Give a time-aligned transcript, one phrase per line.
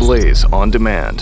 [0.00, 1.20] Blaze on demand.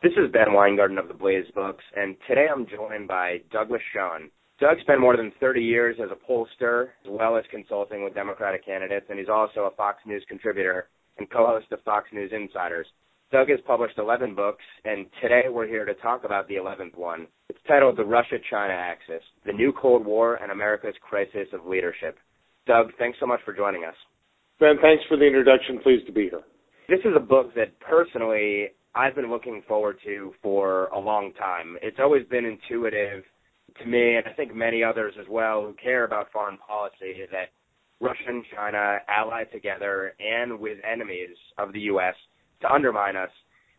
[0.00, 4.30] This is Ben Weingarten of the Blaze Books, and today I'm joined by Douglas Schoen.
[4.60, 8.64] Doug spent more than 30 years as a pollster, as well as consulting with Democratic
[8.64, 10.86] candidates, and he's also a Fox News contributor
[11.18, 12.86] and co-host of Fox News Insiders.
[13.32, 17.26] Doug has published 11 books, and today we're here to talk about the 11th one.
[17.48, 22.16] It's titled The Russia-China Axis, The New Cold War and America's Crisis of Leadership.
[22.68, 23.96] Doug, thanks so much for joining us.
[24.60, 25.80] Ben, thanks for the introduction.
[25.80, 26.42] Pleased to be here.
[26.88, 31.76] This is a book that personally I've been looking forward to for a long time.
[31.82, 33.24] It's always been intuitive
[33.80, 37.48] to me, and I think many others as well who care about foreign policy, that
[38.00, 42.14] Russia and China ally together and with enemies of the U.S.
[42.60, 43.30] to undermine us.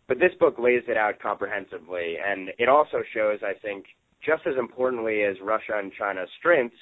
[0.09, 3.85] But this book lays it out comprehensively, and it also shows, I think,
[4.25, 6.75] just as importantly as Russia and China's strengths,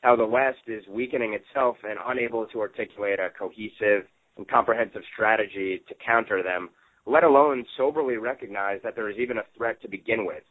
[0.00, 5.82] how the West is weakening itself and unable to articulate a cohesive and comprehensive strategy
[5.88, 6.70] to counter them,
[7.06, 10.42] let alone soberly recognize that there is even a threat to begin with.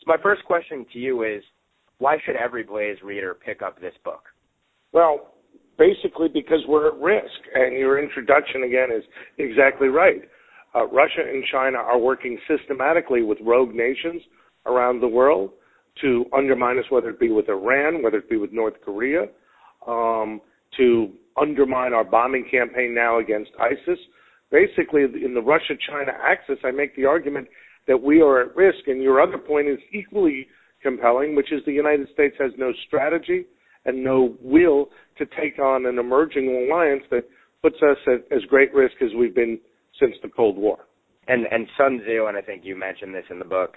[0.00, 1.42] So my first question to you is,
[1.98, 4.22] why should every Blaze reader pick up this book?
[4.92, 5.34] Well,
[5.78, 9.04] basically because we're at risk, and your introduction again is
[9.38, 10.22] exactly right.
[10.74, 14.22] Uh, Russia and China are working systematically with rogue nations
[14.66, 15.50] around the world
[16.00, 19.22] to undermine us, whether it be with Iran, whether it be with North Korea,
[19.86, 20.40] um,
[20.76, 21.10] to
[21.40, 23.98] undermine our bombing campaign now against ISIS.
[24.50, 27.48] Basically, in the Russia China axis, I make the argument
[27.86, 28.86] that we are at risk.
[28.86, 30.48] And your other point is equally
[30.82, 33.46] compelling, which is the United States has no strategy
[33.84, 37.24] and no will to take on an emerging alliance that
[37.62, 39.58] puts us at as great risk as we've been
[39.98, 40.78] since the Cold War.
[41.28, 43.74] And and Sun Tzu, and I think you mentioned this in the book,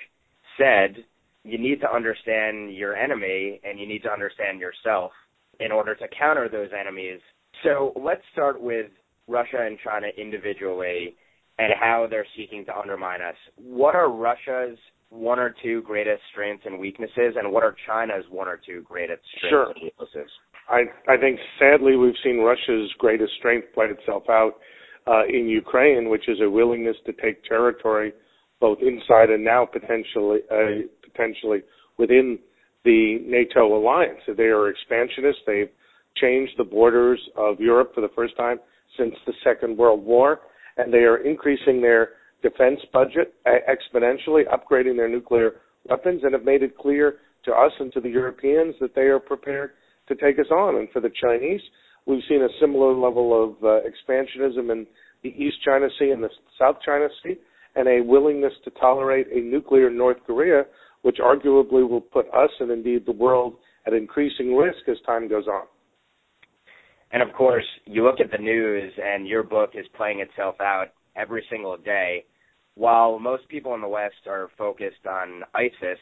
[0.58, 1.04] said
[1.44, 5.12] you need to understand your enemy and you need to understand yourself
[5.60, 7.20] in order to counter those enemies.
[7.64, 8.88] So let's start with
[9.28, 11.16] Russia and China individually
[11.60, 13.36] and how they're seeking to undermine us.
[13.56, 14.78] What are Russia's
[15.10, 19.22] one or two greatest strengths and weaknesses, and what are China's one or two greatest
[19.38, 19.70] strengths sure.
[19.70, 20.32] and weaknesses?
[20.68, 24.54] I, I think sadly we've seen Russia's greatest strength play itself out
[25.06, 28.14] uh, in Ukraine, which is a willingness to take territory
[28.60, 31.60] both inside and now potentially uh, potentially
[31.98, 32.40] within
[32.86, 34.20] the NATO alliance.
[34.26, 35.42] They are expansionists.
[35.46, 35.70] They've
[36.20, 38.60] changed the borders of Europe for the first time
[38.98, 40.42] since the Second World War,
[40.78, 42.10] and they are increasing their
[42.42, 45.54] defense budget exponentially, upgrading their nuclear
[45.90, 47.16] weapons, and have made it clear
[47.46, 49.72] to us and to the Europeans that they are prepared
[50.08, 50.76] to take us on.
[50.76, 51.62] And for the Chinese,
[52.06, 54.86] we've seen a similar level of uh, expansionism in
[55.24, 57.36] the East China Sea and the South China Sea,
[57.76, 60.64] and a willingness to tolerate a nuclear North Korea,
[61.02, 63.56] which arguably will put us and indeed the world
[63.88, 65.64] at increasing risk as time goes on.
[67.14, 70.88] And of course, you look at the news, and your book is playing itself out
[71.16, 72.26] every single day.
[72.76, 76.00] While most people in the West are focused on ISIS,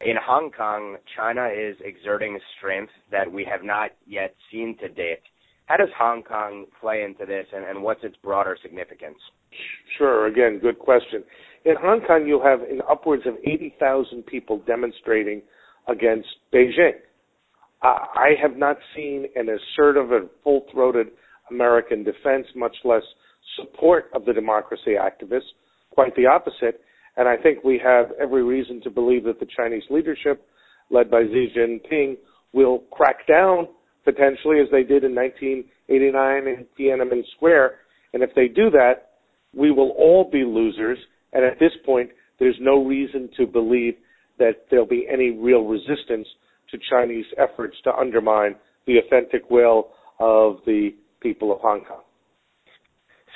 [0.00, 5.22] in Hong Kong, China is exerting strength that we have not yet seen to date.
[5.66, 9.18] How does Hong Kong play into this, and, and what's its broader significance?
[9.98, 10.26] Sure.
[10.26, 11.24] Again, good question.
[11.64, 15.42] In Hong Kong, you have upwards of 80,000 people demonstrating
[15.88, 16.98] against Beijing.
[17.82, 21.08] Uh, I have not seen an assertive and full-throated
[21.50, 23.02] American defense, much less
[23.56, 25.50] support of the democracy activists.
[25.90, 26.80] Quite the opposite.
[27.16, 30.46] And I think we have every reason to believe that the Chinese leadership,
[30.90, 32.16] led by Xi Jinping,
[32.52, 33.68] will crack down
[34.04, 37.72] potentially as they did in 1989 in Tiananmen Square.
[38.14, 39.10] And if they do that,
[39.54, 40.98] we will all be losers.
[41.32, 43.94] And at this point, there's no reason to believe
[44.38, 46.26] that there'll be any real resistance
[46.72, 48.56] to Chinese efforts to undermine
[48.86, 50.90] the authentic will of the
[51.20, 52.02] people of Hong Kong.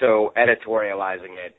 [0.00, 1.56] So editorializing it,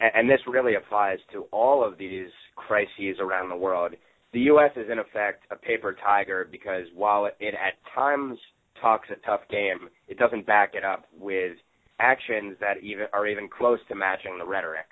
[0.00, 3.92] and this really applies to all of these crises around the world.
[4.32, 4.70] The U.S.
[4.76, 8.38] is in effect a paper tiger because while it at times
[8.80, 11.56] talks a tough game, it doesn't back it up with
[11.98, 14.86] actions that even are even close to matching the rhetoric.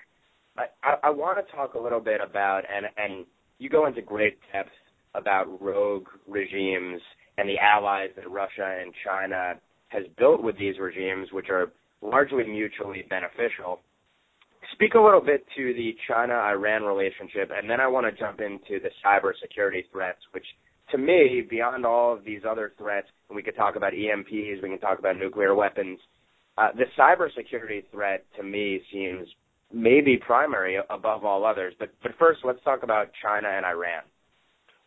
[0.57, 3.25] I, I, want to talk a little bit about, and, and
[3.59, 4.69] you go into great depth
[5.15, 7.01] about rogue regimes
[7.37, 9.55] and the allies that Russia and China
[9.89, 11.71] has built with these regimes, which are
[12.01, 13.79] largely mutually beneficial.
[14.73, 18.79] Speak a little bit to the China-Iran relationship, and then I want to jump into
[18.81, 20.45] the cybersecurity threats, which
[20.91, 24.69] to me, beyond all of these other threats, and we could talk about EMPs, we
[24.69, 25.99] can talk about nuclear weapons,
[26.57, 29.27] uh, the cybersecurity threat to me seems
[29.73, 31.73] maybe primary above all others.
[31.79, 34.03] But but first, let's talk about China and Iran.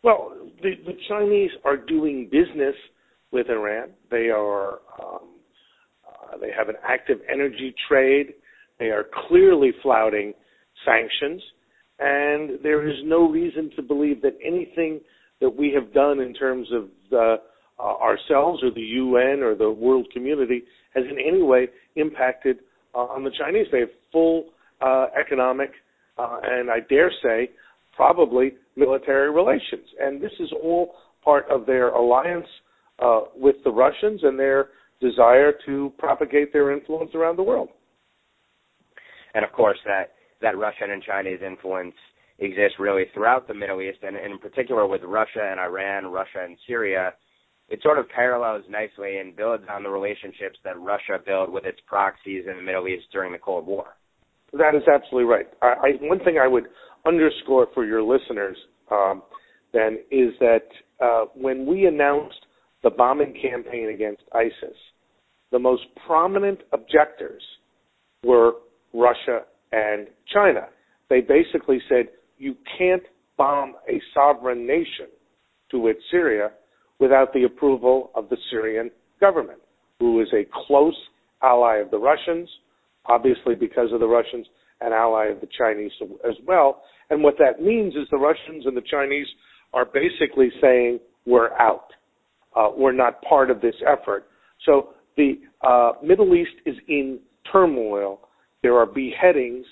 [0.03, 2.75] Well, the, the Chinese are doing business
[3.31, 3.89] with Iran.
[4.09, 5.29] They are um,
[6.07, 8.33] uh, they have an active energy trade.
[8.79, 10.33] They are clearly flouting
[10.85, 11.41] sanctions,
[11.99, 15.01] and there is no reason to believe that anything
[15.41, 17.35] that we have done in terms of the,
[17.79, 20.63] uh, ourselves or the UN or the world community
[20.95, 22.59] has in any way impacted
[22.95, 23.67] uh, on the Chinese.
[23.71, 24.45] They have full
[24.81, 25.71] uh, economic
[26.19, 27.49] uh, and I dare say
[27.99, 32.47] probably military relations, and this is all part of their alliance
[32.99, 34.69] uh, with the Russians and their
[35.01, 37.67] desire to propagate their influence around the world.
[39.33, 41.93] And of course, that that Russian and Chinese influence
[42.39, 46.55] exists really throughout the Middle East, and in particular with Russia and Iran, Russia and
[46.67, 47.11] Syria.
[47.67, 51.79] It sort of parallels nicely and builds on the relationships that Russia built with its
[51.85, 53.87] proxies in the Middle East during the Cold War.
[54.53, 55.47] That is absolutely right.
[55.61, 56.65] I, I, one thing I would
[57.05, 58.57] underscore for your listeners
[58.91, 59.23] um,
[59.73, 60.65] then is that
[60.99, 62.45] uh, when we announced
[62.83, 64.77] the bombing campaign against ISIS,
[65.51, 67.41] the most prominent objectors
[68.23, 68.53] were
[68.93, 69.41] Russia
[69.71, 70.67] and China.
[71.09, 72.07] They basically said,
[72.37, 73.03] you can't
[73.37, 75.07] bomb a sovereign nation,
[75.71, 76.51] to which Syria,
[76.99, 79.59] without the approval of the Syrian government,
[79.99, 80.97] who is a close
[81.41, 82.49] ally of the Russians,
[83.05, 84.45] obviously because of the Russians,
[84.81, 85.91] an ally of the Chinese
[86.27, 86.83] as well.
[87.09, 89.27] And what that means is the Russians and the Chinese
[89.73, 91.87] are basically saying, we're out.
[92.55, 94.27] Uh, we're not part of this effort.
[94.65, 97.19] So the uh, Middle East is in
[97.51, 98.21] turmoil.
[98.63, 99.65] There are beheadings.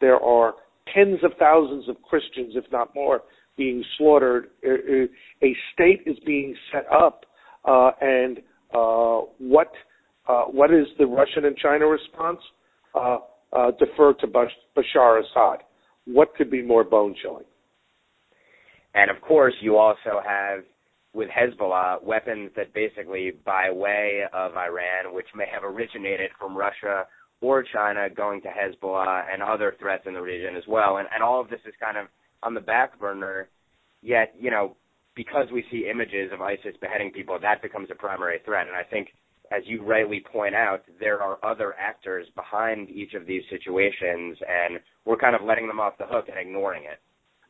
[0.00, 0.54] There are
[0.94, 3.22] tens of thousands of Christians, if not more,
[3.56, 4.48] being slaughtered.
[4.64, 7.26] A state is being set up,
[7.64, 8.38] uh, and
[8.74, 9.72] uh, what
[10.28, 12.38] uh, what is the Russian and China response?
[13.50, 15.64] Uh, defer to Bashar Assad.
[16.04, 17.46] What could be more bone chilling?
[18.94, 20.64] And of course, you also have
[21.14, 27.06] with Hezbollah weapons that basically, by way of Iran, which may have originated from Russia
[27.40, 30.98] or China, going to Hezbollah and other threats in the region as well.
[30.98, 32.06] And, and all of this is kind of
[32.42, 33.48] on the back burner.
[34.02, 34.76] Yet, you know,
[35.16, 38.66] because we see images of ISIS beheading people, that becomes a primary threat.
[38.66, 39.08] And I think
[39.50, 44.80] as you rightly point out, there are other actors behind each of these situations, and
[45.04, 46.98] we're kind of letting them off the hook and ignoring it.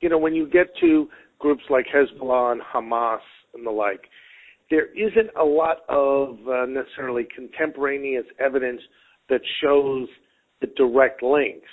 [0.00, 1.09] You know, when you get to
[1.39, 3.19] groups like Hezbollah and Hamas
[3.55, 4.03] and the like,
[4.71, 8.81] there isn't a lot of uh, necessarily contemporaneous evidence
[9.29, 10.09] that shows
[10.61, 11.69] the direct links.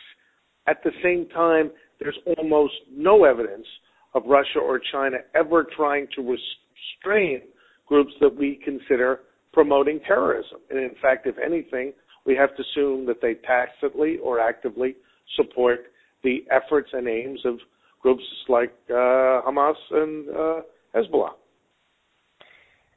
[0.68, 3.68] At the same time, there's almost no evidence
[4.14, 7.42] of Russia or China ever trying to restrain
[7.86, 9.20] groups that we consider
[9.56, 10.60] promoting terrorism.
[10.70, 11.94] And in fact, if anything,
[12.26, 14.96] we have to assume that they tacitly or actively
[15.38, 15.86] support
[16.24, 17.56] the efforts and aims of
[18.02, 20.62] groups like uh, Hamas and uh,
[20.94, 21.32] Hezbollah.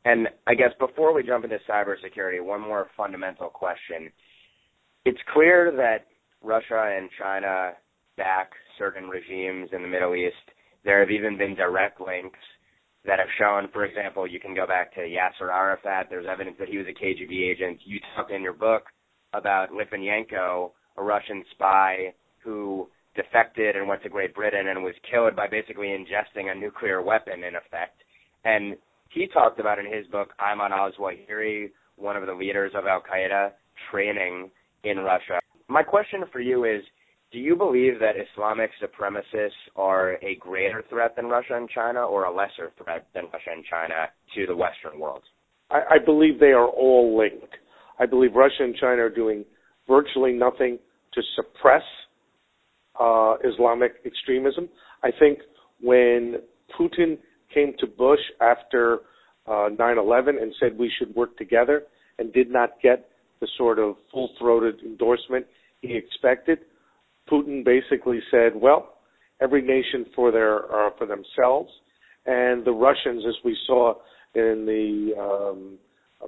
[0.05, 4.11] And I guess before we jump into cybersecurity, one more fundamental question.
[5.05, 6.07] It's clear that
[6.43, 7.73] Russia and China
[8.17, 10.35] back certain regimes in the Middle East.
[10.85, 12.39] There have even been direct links
[13.09, 16.09] that have shown, for example, you can go back to Yasser Arafat.
[16.11, 17.81] There's evidence that he was a KGB agent.
[17.85, 18.85] You talk in your book
[19.33, 22.13] about Litvinenko, a Russian spy
[22.45, 27.01] who defected and went to Great Britain and was killed by basically ingesting a nuclear
[27.01, 28.03] weapon in effect.
[28.45, 28.77] And
[29.09, 33.53] he talked about in his book Ayman al-Zawahiri, one of the leaders of Al Qaeda,
[33.91, 34.51] training
[34.85, 35.41] in Russia.
[35.69, 36.83] My question for you is
[37.33, 42.25] do you believe that Islamic supremacists are a greater threat than Russia and China or
[42.25, 45.23] a lesser threat than Russia and China to the Western world?
[45.71, 47.55] I, I believe they are all linked.
[48.01, 49.45] I believe Russia and China are doing
[49.87, 50.79] virtually nothing
[51.15, 51.83] to suppress
[52.99, 54.69] uh, Islamic extremism.
[55.03, 55.41] I think
[55.81, 56.37] when
[56.79, 57.19] Putin
[57.53, 59.01] came to Bush after
[59.47, 61.85] uh, 9/11 and said we should work together
[62.19, 63.09] and did not get
[63.41, 65.47] the sort of full-throated endorsement
[65.81, 66.59] he expected,
[67.31, 68.95] Putin basically said, well,
[69.41, 71.71] every nation for their uh, for themselves,
[72.27, 73.95] and the Russians, as we saw
[74.35, 75.79] in the um,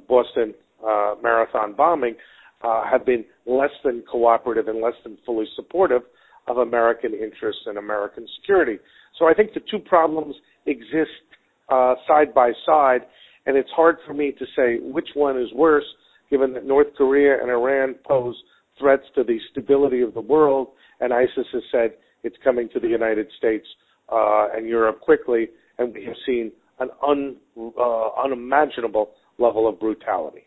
[0.09, 0.55] Boston
[0.87, 2.15] uh, Marathon bombing,
[2.63, 6.03] uh, have been less than cooperative and less than fully supportive
[6.47, 8.79] of American interests and American security.
[9.19, 10.35] So I think the two problems
[10.67, 11.11] exist
[11.69, 13.01] uh, side by side,
[13.47, 15.85] and it's hard for me to say which one is worse,
[16.31, 18.37] given that North Korea and Iran pose
[18.79, 20.69] threats to the stability of the world
[21.01, 21.93] and ISIS has said
[22.23, 23.67] it's coming to the United States
[24.11, 30.45] uh, and Europe quickly, and we have seen an un, uh, unimaginable level of brutality.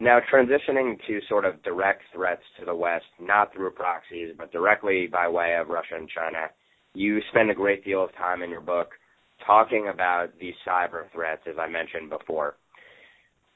[0.00, 5.06] Now, transitioning to sort of direct threats to the West, not through proxies, but directly
[5.06, 6.48] by way of Russia and China,
[6.94, 8.90] you spend a great deal of time in your book
[9.46, 12.56] talking about these cyber threats, as I mentioned before.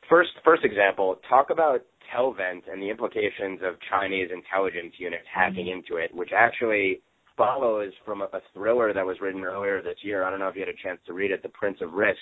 [0.08, 1.80] First first example, talk about
[2.14, 7.00] Telvent and the implications of Chinese intelligence units hacking into it, which actually
[7.36, 10.24] follows from a, a thriller that was written earlier this year.
[10.24, 12.20] I don't know if you had a chance to read it, The Prince of Risk,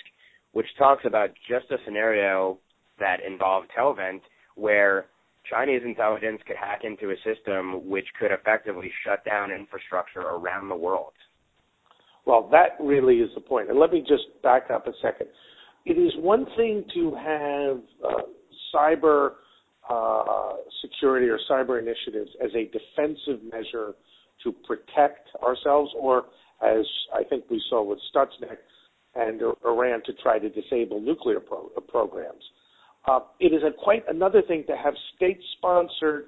[0.51, 2.59] which talks about just a scenario
[2.99, 4.21] that involved Telvent
[4.55, 5.05] where
[5.49, 10.75] Chinese intelligence could hack into a system which could effectively shut down infrastructure around the
[10.75, 11.13] world.
[12.25, 13.69] Well, that really is the point.
[13.69, 15.27] And let me just back up a second.
[15.85, 18.21] It is one thing to have uh,
[18.73, 19.33] cyber
[19.87, 23.93] uh, security or cyber initiatives as a defensive measure
[24.43, 26.25] to protect ourselves, or
[26.63, 28.57] as I think we saw with Stuxnet
[29.15, 32.43] and Iran to try to disable nuclear pro- programs.
[33.07, 36.25] Uh, it is a quite another thing to have state-sponsored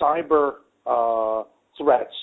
[0.00, 0.54] cyber
[0.86, 1.44] uh,
[1.78, 2.14] threats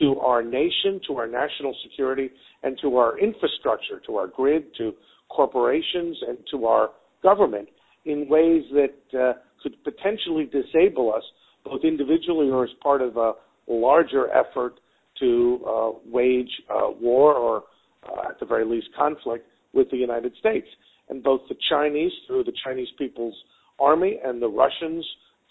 [0.00, 2.30] to our nation, to our national security,
[2.62, 4.92] and to our infrastructure, to our grid, to
[5.28, 6.90] corporations, and to our
[7.22, 7.68] government
[8.04, 11.22] in ways that uh, could potentially disable us,
[11.64, 13.32] both individually or as part of a
[13.66, 14.80] larger effort
[15.18, 17.64] to uh, wage uh, war or,
[18.08, 20.66] uh, at the very least, conflict with the United States.
[21.08, 23.34] And both the Chinese through the Chinese People's
[23.80, 25.04] Army and the Russians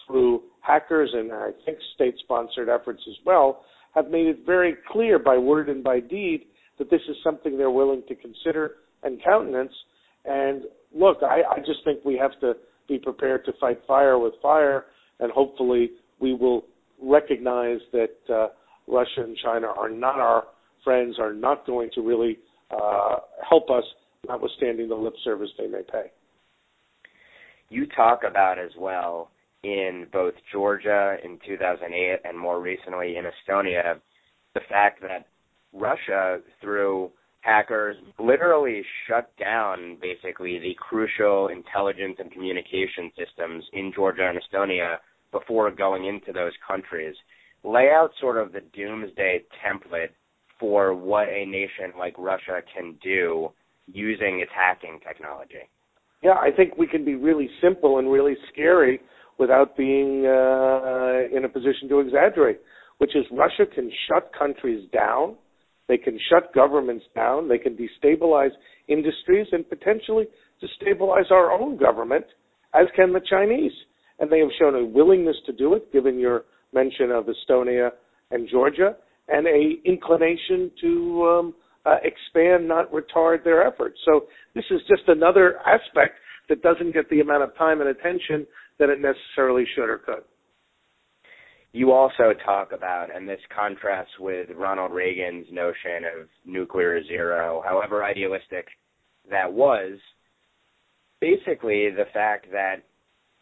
[0.06, 3.62] through hackers and I think state-sponsored efforts as well
[3.94, 6.44] have made it very clear by word and by deed
[6.78, 9.72] that this is something they're willing to consider and countenance.
[10.24, 10.62] And
[10.94, 12.54] look, I, I just think we have to
[12.88, 14.86] be prepared to fight fire with fire,
[15.20, 15.90] and hopefully
[16.20, 16.64] we will
[17.02, 18.48] recognize that uh,
[18.86, 20.44] Russia and China are not our
[20.84, 22.38] friends, are not going to really
[22.70, 23.16] uh,
[23.48, 23.84] help us
[24.26, 26.06] notwithstanding the lip service they may pay.
[27.68, 29.30] You talk about as well
[29.62, 34.00] in both Georgia in 2008 and more recently in Estonia
[34.54, 35.26] the fact that
[35.72, 37.10] Russia, through
[37.40, 44.96] hackers, literally shut down basically the crucial intelligence and communication systems in Georgia and Estonia
[45.32, 47.14] before going into those countries.
[47.64, 50.10] Lay out sort of the doomsday template
[50.58, 53.50] for what a nation like Russia can do
[53.86, 55.68] using its hacking technology?
[56.22, 59.00] Yeah, I think we can be really simple and really scary
[59.38, 62.60] without being uh, in a position to exaggerate,
[62.98, 65.36] which is Russia can shut countries down,
[65.88, 68.50] they can shut governments down, they can destabilize
[68.88, 70.26] industries and potentially
[70.62, 72.24] destabilize our own government,
[72.74, 73.72] as can the Chinese.
[74.18, 77.90] And they have shown a willingness to do it, given your mention of Estonia
[78.30, 78.96] and Georgia,
[79.28, 81.54] and a inclination to um,
[81.86, 83.98] uh, expand, not retard their efforts.
[84.04, 86.16] So this is just another aspect
[86.48, 88.46] that doesn't get the amount of time and attention
[88.78, 90.24] that it necessarily should or could.
[91.72, 98.04] You also talk about, and this contrasts with Ronald Reagan's notion of nuclear zero, however
[98.04, 98.66] idealistic
[99.30, 99.98] that was,
[101.20, 102.76] basically the fact that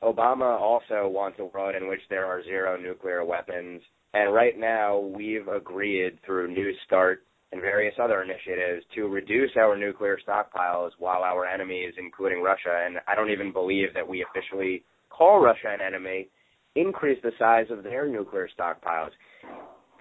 [0.02, 3.80] Obama also wants a world in which there are zero nuclear weapons.
[4.12, 7.22] And right now, we've agreed through New START
[7.56, 12.98] and various other initiatives to reduce our nuclear stockpiles while our enemies, including Russia, and
[13.08, 16.28] I don't even believe that we officially call Russia an enemy,
[16.74, 19.10] increase the size of their nuclear stockpiles.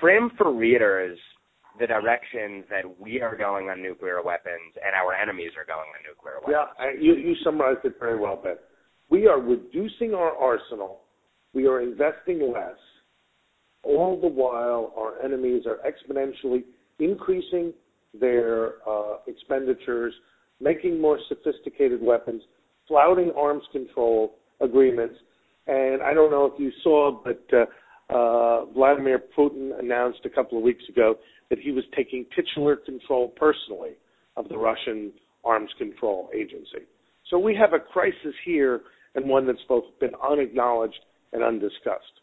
[0.02, 1.18] Frame for readers
[1.80, 6.04] the direction that we are going on nuclear weapons and our enemies are going on
[6.08, 6.76] nuclear weapons.
[6.78, 8.56] Yeah, you, you summarized it very well, Ben.
[9.10, 11.02] We are reducing our arsenal.
[11.54, 12.76] We are investing less.
[13.84, 16.64] All the while, our enemies are exponentially
[17.00, 17.74] increasing
[18.20, 20.14] their uh, expenditures,
[20.60, 22.42] making more sophisticated weapons,
[22.88, 25.16] flouting arms control agreements.
[25.68, 27.66] And I don't know if you saw, but uh,
[28.14, 31.16] uh, Vladimir Putin announced a couple of weeks ago
[31.50, 33.94] that he was taking titular control personally
[34.38, 35.12] of the Russian
[35.44, 36.86] Arms Control Agency.
[37.30, 38.82] So we have a crisis here
[39.16, 41.00] and one that's both been unacknowledged
[41.34, 42.22] and undiscussed.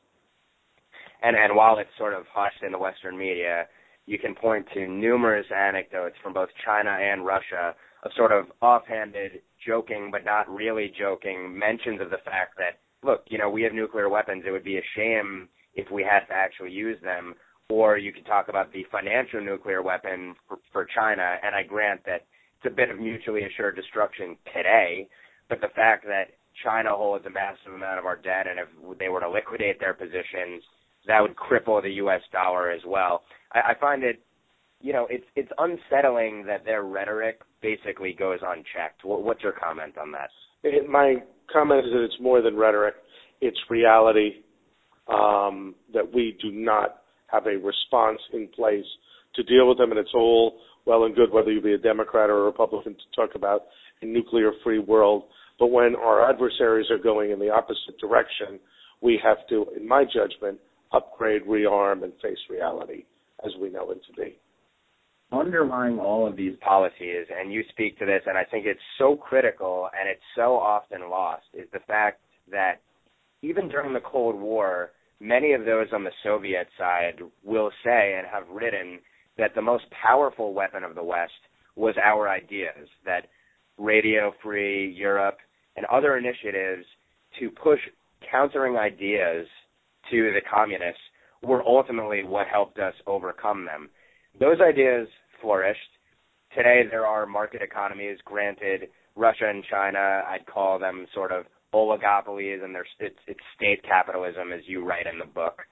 [1.22, 3.66] And and while it's sort of hushed in the Western media,
[4.06, 9.42] you can point to numerous anecdotes from both China and Russia of sort of offhanded,
[9.64, 13.72] joking but not really joking mentions of the fact that, look, you know, we have
[13.72, 14.44] nuclear weapons.
[14.46, 17.34] It would be a shame if we had to actually use them.
[17.70, 22.04] Or you could talk about the financial nuclear weapon for, for China, and I grant
[22.04, 22.26] that
[22.58, 25.08] it's a bit of mutually assured destruction today,
[25.48, 29.08] but the fact that China holds a massive amount of our debt, and if they
[29.08, 30.62] were to liquidate their positions,
[31.06, 32.20] that would cripple the U.S.
[32.30, 33.22] dollar as well.
[33.54, 34.20] I, I find it,
[34.80, 39.04] you know, it's it's unsettling that their rhetoric basically goes unchecked.
[39.04, 40.30] What, what's your comment on that?
[40.64, 41.16] It, my
[41.52, 42.94] comment is that it's more than rhetoric;
[43.40, 44.42] it's reality.
[45.08, 48.84] Um, that we do not have a response in place
[49.34, 52.30] to deal with them, and it's all well and good whether you be a Democrat
[52.30, 53.62] or a Republican to talk about
[54.00, 55.24] a nuclear-free world.
[55.58, 58.60] But when our adversaries are going in the opposite direction,
[59.00, 60.60] we have to, in my judgment,
[60.92, 63.04] upgrade, rearm, and face reality
[63.44, 64.36] as we know it to be.
[65.32, 69.16] Underlying all of these policies, and you speak to this, and I think it's so
[69.16, 72.20] critical and it's so often lost, is the fact
[72.50, 72.80] that
[73.40, 78.26] even during the Cold War, many of those on the Soviet side will say and
[78.26, 78.98] have written
[79.38, 81.32] that the most powerful weapon of the West
[81.76, 83.28] was our ideas, that
[83.78, 85.38] Radio Free Europe
[85.76, 86.84] and other initiatives
[87.40, 87.80] to push
[88.30, 89.46] countering ideas
[90.10, 91.00] to the communists
[91.42, 93.90] were ultimately what helped us overcome them.
[94.38, 95.08] Those ideas
[95.40, 95.80] flourished.
[96.56, 98.18] Today there are market economies.
[98.24, 101.44] Granted, Russia and China, I'd call them sort of
[101.74, 105.62] oligopolies, and there's it's, it's state capitalism, as you write in the book.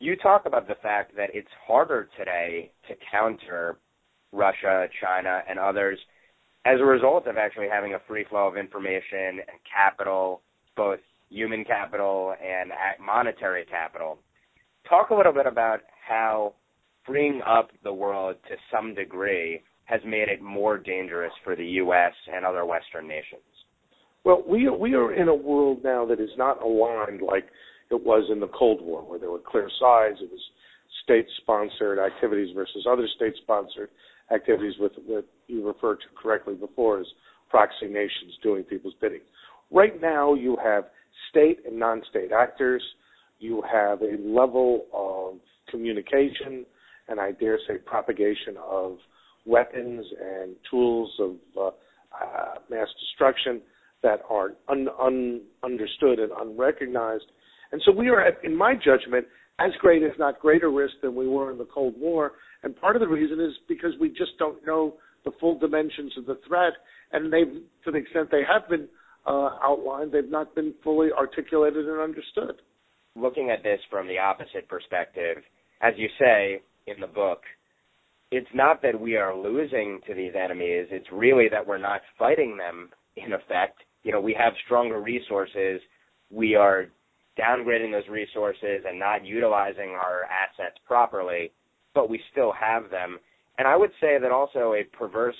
[0.00, 3.78] You talk about the fact that it's harder today to counter
[4.32, 5.98] Russia, China, and others
[6.64, 10.42] as a result of actually having a free flow of information and capital,
[10.76, 11.00] both
[11.30, 12.70] human capital and
[13.04, 14.18] monetary capital.
[14.88, 16.54] Talk a little bit about how
[17.06, 22.12] freeing up the world to some degree has made it more dangerous for the U.S.
[22.32, 23.42] and other Western nations.
[24.24, 27.46] Well, we we are in a world now that is not aligned like
[27.90, 30.18] it was in the Cold War, where there were clear sides.
[30.20, 30.40] It was
[31.04, 33.88] state-sponsored activities versus other state-sponsored
[34.32, 37.06] activities, with what you referred to correctly before as
[37.48, 39.20] proxy nations doing people's bidding.
[39.70, 40.84] Right now, you have
[41.30, 42.82] state and non-state actors.
[43.38, 45.38] You have a level of
[45.70, 46.64] communication
[47.08, 48.98] and I dare say propagation of
[49.46, 53.60] weapons and tools of uh, uh, mass destruction
[54.02, 57.24] that are un, un, understood and unrecognized.
[57.72, 59.26] And so we are, at, in my judgment,
[59.58, 62.32] as great, if not greater risk than we were in the Cold War.
[62.62, 66.26] And part of the reason is because we just don't know the full dimensions of
[66.26, 66.74] the threat,
[67.12, 68.88] and they've, to the extent they have been
[69.26, 72.62] uh, outlined, they've not been fully articulated and understood.
[73.18, 75.38] Looking at this from the opposite perspective,
[75.80, 77.40] as you say in the book,
[78.30, 82.56] it's not that we are losing to these enemies, it's really that we're not fighting
[82.56, 83.80] them in effect.
[84.02, 85.80] You know, we have stronger resources.
[86.30, 86.86] We are
[87.38, 91.52] downgrading those resources and not utilizing our assets properly,
[91.94, 93.18] but we still have them.
[93.58, 95.36] And I would say that also a perverse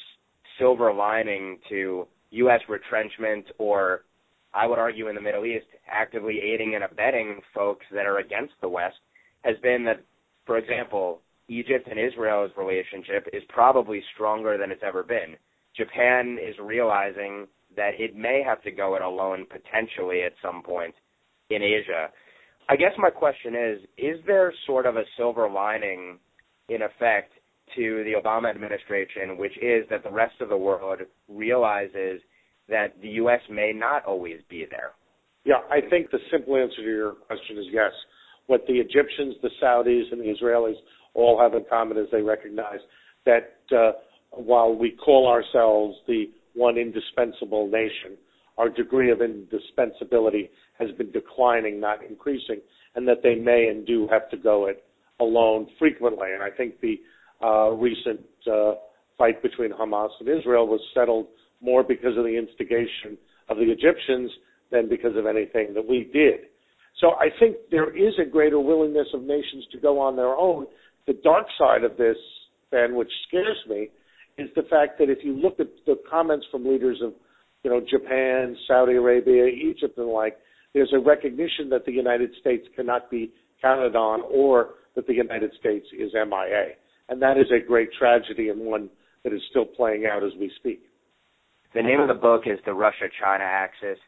[0.59, 2.61] silver lining to U.S.
[2.69, 4.03] retrenchment or
[4.55, 8.55] I would argue in the Middle East, actively aiding and abetting folks that are against
[8.61, 8.97] the West
[9.43, 10.01] has been that,
[10.47, 15.37] for example, Egypt and Israel's relationship is probably stronger than it's ever been.
[15.77, 20.95] Japan is realizing that it may have to go it alone potentially at some point
[21.51, 22.09] in Asia.
[22.69, 26.19] I guess my question is is there sort of a silver lining
[26.69, 27.33] in effect
[27.77, 32.21] to the Obama administration, which is that the rest of the world realizes
[32.69, 33.41] that the U.S.
[33.51, 34.93] may not always be there?
[35.45, 37.93] Yeah, I think the simple answer to your question is yes.
[38.47, 40.75] What the Egyptians, the Saudis, and the Israelis
[41.15, 42.81] all have in common is they recognize
[43.27, 43.93] that uh,
[44.31, 48.17] while we call ourselves the one indispensable nation,
[48.57, 52.61] our degree of indispensability has been declining, not increasing,
[52.95, 54.85] and that they may and do have to go it
[55.21, 56.29] alone frequently.
[56.33, 56.97] And I think the
[57.43, 58.73] uh, recent uh,
[59.17, 61.27] fight between Hamas and Israel was settled
[61.61, 63.19] more because of the instigation
[63.49, 64.31] of the Egyptians
[64.71, 66.49] than because of anything that we did.
[67.01, 70.67] So I think there is a greater willingness of nations to go on their own.
[71.07, 72.17] The dark side of this,
[72.71, 73.89] Ben, which scares me,
[74.37, 77.13] is the fact that if you look at the comments from leaders of,
[77.63, 80.37] you know, Japan, Saudi Arabia, Egypt, and the like,
[80.75, 85.53] there's a recognition that the United States cannot be counted on, or that the United
[85.59, 86.75] States is MIA,
[87.09, 88.89] and that is a great tragedy and one
[89.25, 90.81] that is still playing out as we speak.
[91.75, 93.99] The name of the book is The Russia-China Axis.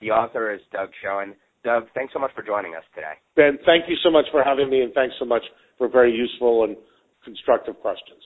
[0.00, 1.34] The author is Doug Schoen.
[1.64, 3.14] Doug, thanks so much for joining us today.
[3.34, 5.42] Ben, thank you so much for having me, and thanks so much
[5.76, 6.76] for very useful and
[7.24, 8.22] constructive questions.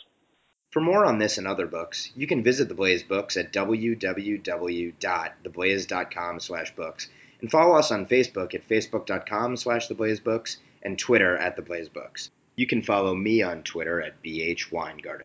[0.70, 6.40] For more on this and other books, you can visit The Blaze Books at www.theblaze.com
[6.40, 7.08] slash books
[7.40, 12.30] and follow us on Facebook at facebook.com slash theblazebooks and Twitter at theblaze books.
[12.56, 15.24] You can follow me on Twitter at bhweingarten.